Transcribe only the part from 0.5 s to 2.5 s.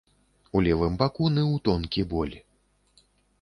У левым баку ныў тонкі боль.